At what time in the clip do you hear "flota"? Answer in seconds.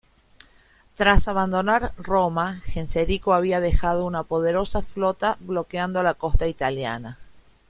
4.81-5.37